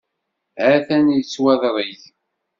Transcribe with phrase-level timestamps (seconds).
[0.61, 2.01] Ha-t-an tettwaḍreg.